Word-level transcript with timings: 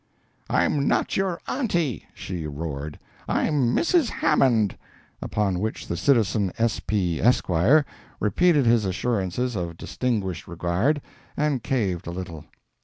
"I'm 0.49 0.87
not 0.87 1.15
your 1.15 1.39
Aunty," 1.47 2.07
she 2.15 2.47
roared. 2.47 2.97
"I'm 3.29 3.75
Mrs. 3.75 4.09
Hammond," 4.09 4.75
upon 5.21 5.59
which 5.59 5.85
the 5.87 5.95
citizen 5.95 6.51
S. 6.57 6.79
P., 6.79 7.21
Esq., 7.21 7.45
repeated 8.19 8.65
his 8.65 8.83
assurances 8.83 9.55
of 9.55 9.77
distinguished 9.77 10.47
regard, 10.47 11.03
and 11.37 11.61
caved 11.61 12.07
a 12.07 12.11
little. 12.11 12.45